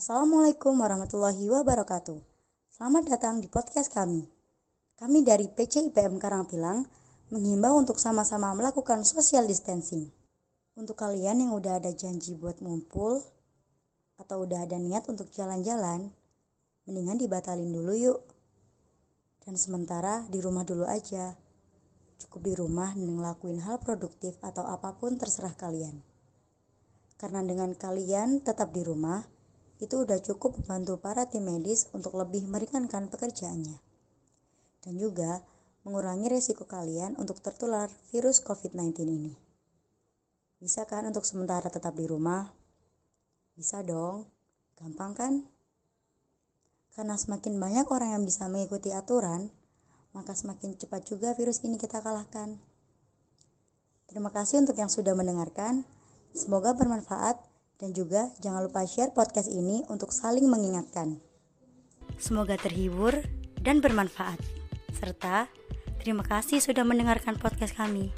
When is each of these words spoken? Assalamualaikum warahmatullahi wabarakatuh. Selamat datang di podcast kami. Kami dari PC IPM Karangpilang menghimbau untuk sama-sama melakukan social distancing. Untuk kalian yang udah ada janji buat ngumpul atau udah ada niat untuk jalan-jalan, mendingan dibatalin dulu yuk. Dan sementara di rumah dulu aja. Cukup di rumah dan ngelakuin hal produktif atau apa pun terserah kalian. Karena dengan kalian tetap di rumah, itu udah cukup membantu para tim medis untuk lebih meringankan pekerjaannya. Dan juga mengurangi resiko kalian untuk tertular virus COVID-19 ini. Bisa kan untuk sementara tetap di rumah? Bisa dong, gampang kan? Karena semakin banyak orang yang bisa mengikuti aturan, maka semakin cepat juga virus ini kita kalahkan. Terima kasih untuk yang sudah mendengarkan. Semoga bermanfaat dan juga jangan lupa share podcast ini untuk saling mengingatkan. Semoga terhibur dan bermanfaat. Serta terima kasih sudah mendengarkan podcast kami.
Assalamualaikum 0.00 0.80
warahmatullahi 0.80 1.44
wabarakatuh. 1.52 2.24
Selamat 2.72 3.04
datang 3.04 3.36
di 3.44 3.52
podcast 3.52 3.92
kami. 3.92 4.24
Kami 4.96 5.20
dari 5.20 5.44
PC 5.44 5.92
IPM 5.92 6.16
Karangpilang 6.16 6.88
menghimbau 7.28 7.76
untuk 7.76 8.00
sama-sama 8.00 8.48
melakukan 8.56 9.04
social 9.04 9.44
distancing. 9.44 10.08
Untuk 10.72 10.96
kalian 10.96 11.44
yang 11.44 11.52
udah 11.52 11.84
ada 11.84 11.92
janji 11.92 12.32
buat 12.32 12.64
ngumpul 12.64 13.20
atau 14.16 14.48
udah 14.48 14.64
ada 14.64 14.80
niat 14.80 15.04
untuk 15.04 15.28
jalan-jalan, 15.36 16.08
mendingan 16.88 17.20
dibatalin 17.20 17.68
dulu 17.68 17.92
yuk. 17.92 18.24
Dan 19.44 19.60
sementara 19.60 20.24
di 20.32 20.40
rumah 20.40 20.64
dulu 20.64 20.88
aja. 20.88 21.36
Cukup 22.16 22.40
di 22.48 22.56
rumah 22.56 22.96
dan 22.96 23.20
ngelakuin 23.20 23.60
hal 23.68 23.76
produktif 23.84 24.40
atau 24.40 24.64
apa 24.64 24.96
pun 24.96 25.20
terserah 25.20 25.52
kalian. 25.60 26.00
Karena 27.20 27.44
dengan 27.44 27.76
kalian 27.76 28.40
tetap 28.40 28.72
di 28.72 28.80
rumah, 28.80 29.39
itu 29.80 30.04
udah 30.04 30.20
cukup 30.20 30.60
membantu 30.60 31.00
para 31.00 31.24
tim 31.24 31.48
medis 31.48 31.88
untuk 31.96 32.14
lebih 32.20 32.44
meringankan 32.44 33.08
pekerjaannya. 33.08 33.80
Dan 34.84 34.94
juga 35.00 35.40
mengurangi 35.82 36.28
resiko 36.28 36.68
kalian 36.68 37.16
untuk 37.16 37.40
tertular 37.40 37.88
virus 38.12 38.44
COVID-19 38.44 39.08
ini. 39.08 39.34
Bisa 40.60 40.84
kan 40.84 41.08
untuk 41.08 41.24
sementara 41.24 41.72
tetap 41.72 41.96
di 41.96 42.04
rumah? 42.04 42.52
Bisa 43.56 43.80
dong, 43.80 44.28
gampang 44.76 45.12
kan? 45.16 45.34
Karena 46.92 47.16
semakin 47.16 47.56
banyak 47.56 47.88
orang 47.88 48.20
yang 48.20 48.24
bisa 48.28 48.44
mengikuti 48.52 48.92
aturan, 48.92 49.48
maka 50.12 50.36
semakin 50.36 50.76
cepat 50.76 51.08
juga 51.08 51.32
virus 51.32 51.64
ini 51.64 51.80
kita 51.80 52.04
kalahkan. 52.04 52.60
Terima 54.04 54.28
kasih 54.28 54.60
untuk 54.60 54.76
yang 54.76 54.92
sudah 54.92 55.16
mendengarkan. 55.16 55.86
Semoga 56.36 56.76
bermanfaat 56.76 57.49
dan 57.80 57.96
juga 57.96 58.28
jangan 58.44 58.68
lupa 58.68 58.84
share 58.84 59.10
podcast 59.16 59.48
ini 59.48 59.82
untuk 59.88 60.12
saling 60.12 60.46
mengingatkan. 60.46 61.18
Semoga 62.20 62.60
terhibur 62.60 63.16
dan 63.64 63.80
bermanfaat. 63.80 64.36
Serta 64.92 65.48
terima 65.98 66.20
kasih 66.20 66.60
sudah 66.60 66.84
mendengarkan 66.84 67.40
podcast 67.40 67.72
kami. 67.72 68.12